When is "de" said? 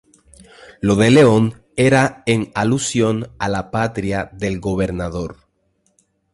0.95-1.11